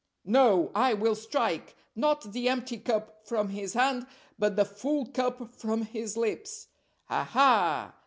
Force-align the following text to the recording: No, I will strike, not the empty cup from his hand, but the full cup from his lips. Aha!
No, 0.25 0.71
I 0.73 0.95
will 0.95 1.13
strike, 1.13 1.75
not 1.95 2.33
the 2.33 2.49
empty 2.49 2.79
cup 2.79 3.27
from 3.27 3.49
his 3.49 3.73
hand, 3.75 4.07
but 4.39 4.55
the 4.55 4.65
full 4.65 5.05
cup 5.05 5.53
from 5.53 5.83
his 5.83 6.17
lips. 6.17 6.69
Aha! 7.07 7.93